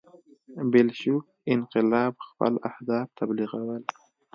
[0.71, 3.83] بلشویک انقلاب خپل اهداف تبلیغول.